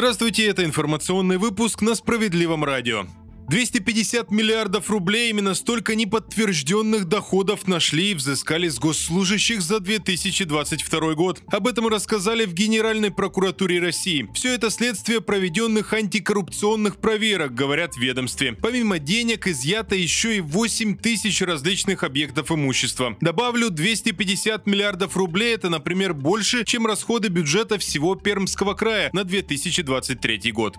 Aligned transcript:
Здравствуйте, 0.00 0.46
это 0.46 0.64
информационный 0.64 1.36
выпуск 1.36 1.82
на 1.82 1.94
Справедливом 1.94 2.64
радио. 2.64 3.04
250 3.50 4.30
миллиардов 4.30 4.90
рублей 4.90 5.30
именно 5.30 5.54
столько 5.54 5.96
неподтвержденных 5.96 7.06
доходов 7.06 7.66
нашли 7.66 8.12
и 8.12 8.14
взыскали 8.14 8.68
с 8.68 8.78
госслужащих 8.78 9.60
за 9.60 9.80
2022 9.80 11.14
год. 11.14 11.42
Об 11.48 11.66
этом 11.66 11.88
рассказали 11.88 12.44
в 12.44 12.54
Генеральной 12.54 13.10
прокуратуре 13.10 13.80
России. 13.80 14.28
Все 14.34 14.54
это 14.54 14.70
следствие 14.70 15.20
проведенных 15.20 15.92
антикоррупционных 15.92 16.98
проверок, 16.98 17.52
говорят 17.52 17.94
в 17.94 17.98
ведомстве. 17.98 18.52
Помимо 18.52 19.00
денег 19.00 19.48
изъято 19.48 19.96
еще 19.96 20.36
и 20.36 20.40
8 20.40 20.96
тысяч 20.96 21.42
различных 21.42 22.04
объектов 22.04 22.52
имущества. 22.52 23.16
Добавлю, 23.20 23.70
250 23.70 24.64
миллиардов 24.68 25.16
рублей 25.16 25.56
это, 25.56 25.70
например, 25.70 26.14
больше, 26.14 26.64
чем 26.64 26.86
расходы 26.86 27.26
бюджета 27.26 27.78
всего 27.78 28.14
Пермского 28.14 28.74
края 28.74 29.10
на 29.12 29.24
2023 29.24 30.52
год. 30.52 30.76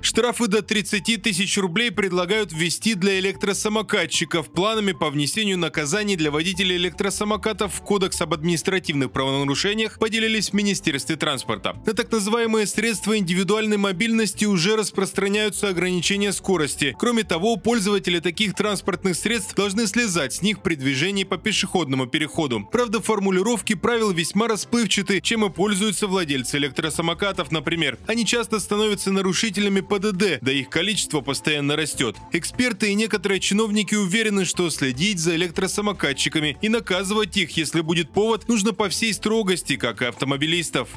Штрафы 0.00 0.46
до 0.46 0.62
30 0.62 1.22
тысяч 1.22 1.58
рублей 1.58 1.90
предлагают 1.90 2.52
ввести 2.52 2.94
для 2.94 3.18
электросамокатчиков. 3.18 4.52
Планами 4.52 4.92
по 4.92 5.10
внесению 5.10 5.58
наказаний 5.58 6.16
для 6.16 6.30
водителей 6.30 6.76
электросамокатов 6.76 7.74
в 7.74 7.80
Кодекс 7.82 8.20
об 8.20 8.34
административных 8.34 9.10
правонарушениях 9.10 9.98
поделились 9.98 10.50
в 10.50 10.52
Министерстве 10.52 11.16
транспорта. 11.16 11.76
На 11.86 11.92
так 11.92 12.10
называемые 12.10 12.66
средства 12.66 13.16
индивидуальной 13.16 13.76
мобильности 13.76 14.44
уже 14.44 14.76
распространяются 14.76 15.68
ограничения 15.68 16.32
скорости. 16.32 16.94
Кроме 16.98 17.24
того, 17.24 17.56
пользователи 17.56 18.20
таких 18.20 18.54
транспортных 18.54 19.16
средств 19.16 19.54
должны 19.54 19.86
слезать 19.86 20.34
с 20.34 20.42
них 20.42 20.62
при 20.62 20.74
движении 20.74 21.24
по 21.24 21.36
пешеходному 21.36 22.06
переходу. 22.06 22.68
Правда, 22.70 23.00
формулировки 23.00 23.74
правил 23.74 24.12
весьма 24.12 24.48
расплывчаты, 24.48 25.20
чем 25.20 25.44
и 25.44 25.50
пользуются 25.50 26.06
владельцы 26.06 26.58
электросамокатов, 26.58 27.50
например. 27.50 27.98
Они 28.06 28.24
часто 28.26 28.60
становятся 28.60 29.12
нарушителями 29.12 29.80
ПДД, 29.88 30.38
да 30.40 30.52
их 30.52 30.68
количество 30.68 31.20
постоянно 31.20 31.76
растет. 31.76 32.16
Эксперты 32.32 32.90
и 32.90 32.94
некоторые 32.94 33.40
чиновники 33.40 33.94
уверены, 33.94 34.44
что 34.44 34.70
следить 34.70 35.18
за 35.18 35.36
электросамокатчиками 35.36 36.56
и 36.60 36.68
наказывать 36.68 37.36
их, 37.36 37.56
если 37.56 37.80
будет 37.80 38.10
повод, 38.10 38.48
нужно 38.48 38.72
по 38.72 38.88
всей 38.88 39.12
строгости, 39.14 39.76
как 39.76 40.02
и 40.02 40.06
автомобилистов. 40.06 40.88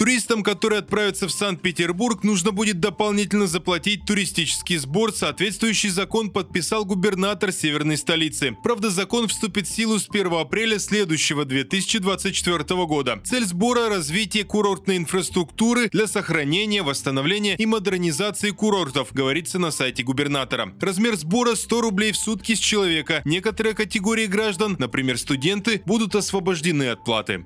Туристам, 0.00 0.42
которые 0.42 0.78
отправятся 0.78 1.28
в 1.28 1.30
Санкт-Петербург, 1.30 2.24
нужно 2.24 2.52
будет 2.52 2.80
дополнительно 2.80 3.46
заплатить 3.46 4.06
туристический 4.06 4.78
сбор. 4.78 5.12
Соответствующий 5.12 5.90
закон 5.90 6.30
подписал 6.30 6.86
губернатор 6.86 7.52
северной 7.52 7.98
столицы. 7.98 8.56
Правда, 8.64 8.88
закон 8.88 9.28
вступит 9.28 9.66
в 9.66 9.70
силу 9.70 9.98
с 9.98 10.08
1 10.08 10.32
апреля 10.32 10.78
следующего 10.78 11.44
2024 11.44 12.86
года. 12.86 13.20
Цель 13.26 13.44
сбора– 13.44 13.88
развитие 13.90 14.44
курортной 14.44 14.96
инфраструктуры 14.96 15.90
для 15.90 16.06
сохранения, 16.06 16.82
восстановления 16.82 17.56
и 17.56 17.66
модернизации 17.66 18.52
курортов, 18.52 19.12
говорится 19.12 19.58
на 19.58 19.70
сайте 19.70 20.02
губернатора. 20.02 20.72
Размер 20.80 21.14
сбора 21.16 21.54
100 21.54 21.78
рублей 21.82 22.12
в 22.12 22.16
сутки 22.16 22.54
с 22.54 22.58
человека. 22.58 23.20
Некоторые 23.26 23.74
категории 23.74 24.24
граждан, 24.24 24.76
например, 24.78 25.18
студенты, 25.18 25.82
будут 25.84 26.14
освобождены 26.14 26.84
от 26.84 27.04
платы. 27.04 27.44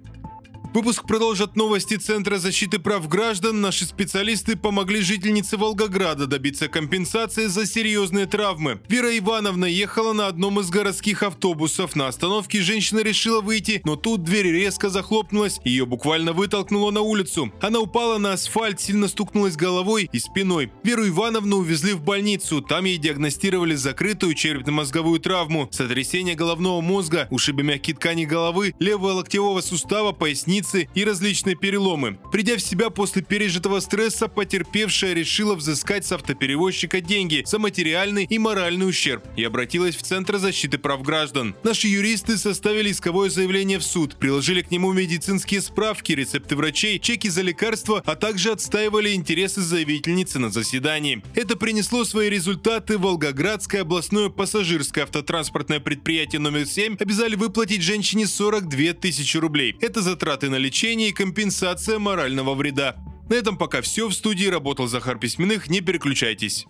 Выпуск 0.75 1.07
продолжат 1.07 1.55
новости 1.55 1.95
Центра 1.95 2.37
защиты 2.39 2.81
прав 2.81 3.07
граждан. 3.09 3.61
Наши 3.61 3.85
специалисты 3.85 4.57
помогли 4.57 5.03
жительнице 5.03 5.57
Волгограда 5.57 6.27
добиться 6.27 6.67
компенсации 6.67 7.47
за 7.47 7.65
серьезные 7.65 8.27
травмы. 8.27 8.81
Вера 8.89 9.17
Ивановна 9.17 9.67
ехала 9.67 10.13
на 10.13 10.27
одном 10.27 10.59
из 10.59 10.71
городских 10.71 11.23
автобусов. 11.23 11.95
На 11.95 12.09
остановке 12.09 12.61
женщина 12.61 13.05
решила 13.05 13.41
выйти, 13.41 13.83
но 13.85 13.95
тут 13.95 14.25
дверь 14.25 14.51
резко 14.51 14.89
захлопнулась, 14.89 15.61
ее 15.65 15.87
буквально 15.87 16.33
вытолкнуло 16.33 16.91
на 16.91 17.03
улицу. 17.03 17.53
Она 17.61 17.79
упала 17.79 18.19
на 18.19 18.33
асфальт, 18.33 18.81
сильно 18.81 19.07
стукнулась 19.07 19.55
головой 19.55 20.11
и 20.13 20.19
спиной. 20.19 20.73
Веру 20.83 21.07
Ивановну 21.07 21.59
увезли 21.59 21.93
в 21.93 22.03
больницу. 22.03 22.61
Там 22.61 22.85
ей 22.87 22.99
диагностировали 22.99 23.77
закрытую 23.77 24.35
черепно-мозговую 24.35 25.21
травму, 25.21 25.69
сотрясение 25.71 26.35
головного 26.35 26.81
мозга, 26.81 27.29
ушибы 27.31 27.63
мягкие 27.63 27.95
ткани 27.95 28.25
головы, 28.25 28.75
левого 28.81 29.13
локтевого 29.13 29.61
сустава, 29.61 30.11
поясницы, 30.11 30.64
больницы 30.65 30.89
и 30.95 31.05
различные 31.05 31.55
переломы. 31.55 32.19
Придя 32.33 32.57
в 32.57 32.61
себя 32.61 32.91
после 32.91 33.23
пережитого 33.23 33.81
стресса, 33.81 34.29
потерпевшая 34.29 35.15
решила 35.15 35.55
взыскать 35.55 36.07
с 36.07 36.13
автоперевозчика 36.13 37.01
деньги 37.01 37.45
за 37.47 37.59
материальный 37.59 38.25
и 38.25 38.39
моральный 38.39 38.89
ущерб 38.89 39.25
и 39.37 39.45
обратилась 39.45 39.97
в 39.97 40.03
Центр 40.03 40.39
защиты 40.39 40.79
прав 40.79 41.03
граждан. 41.03 41.55
Наши 41.63 41.89
юристы 41.89 42.37
составили 42.37 42.91
исковое 42.91 43.31
заявление 43.31 43.79
в 43.79 43.85
суд, 43.85 44.17
приложили 44.17 44.63
к 44.63 44.71
нему 44.71 44.93
медицинские 44.93 45.61
справки, 45.61 46.13
рецепты 46.13 46.57
врачей, 46.57 46.99
чеки 46.99 47.29
за 47.29 47.43
лекарства, 47.43 48.03
а 48.05 48.15
также 48.15 48.51
отстаивали 48.51 49.15
интересы 49.15 49.61
заявительницы 49.61 50.39
на 50.39 50.51
заседании. 50.51 51.23
Это 51.35 51.57
принесло 51.57 52.05
свои 52.05 52.31
результаты. 52.31 52.99
Волгоградское 52.99 53.83
областное 53.83 54.29
пассажирское 54.29 55.05
автотранспортное 55.05 55.81
предприятие 55.81 56.41
номер 56.41 56.67
7 56.67 56.97
обязали 56.99 57.35
выплатить 57.35 57.83
женщине 57.83 58.27
42 58.27 58.95
тысячи 58.95 59.37
рублей. 59.37 59.77
Это 59.81 60.01
затраты 60.01 60.49
на 60.55 60.59
лечение 60.59 61.09
и 61.09 61.13
компенсация 61.13 61.99
морального 61.99 62.55
вреда. 62.55 62.95
На 63.29 63.35
этом 63.35 63.59
пока 63.59 63.83
все. 63.83 64.07
В 64.07 64.15
студии 64.15 64.47
работал 64.47 64.87
Захар 64.87 65.19
Письменных. 65.19 65.69
Не 65.69 65.81
переключайтесь. 65.81 66.67